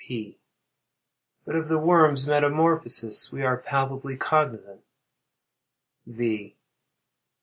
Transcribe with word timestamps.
P. 0.07 0.39
But 1.45 1.55
of 1.55 1.67
the 1.67 1.77
worm's 1.77 2.27
metamorphosis 2.27 3.31
we 3.31 3.43
are 3.43 3.55
palpably 3.55 4.17
cognizant. 4.17 4.81
_V. 6.09 6.55